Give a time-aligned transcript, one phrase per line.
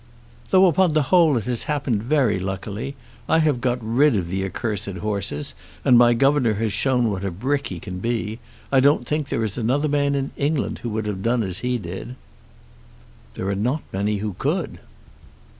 [0.49, 2.95] "Though upon the whole it has happened very luckily.
[3.29, 5.53] I have got rid of the accursed horses,
[5.85, 8.39] and my governor has shown what a brick he can be.
[8.71, 11.77] I don't think there is another man in England who would have done as he
[11.77, 12.15] did."
[13.35, 14.79] "There are not many who could."